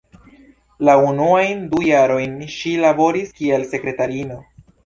[0.89, 4.41] La unuajn du jarojn ŝi laboris kiel sekretariino.